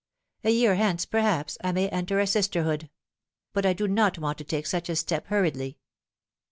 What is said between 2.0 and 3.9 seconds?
a sisterhood; but I do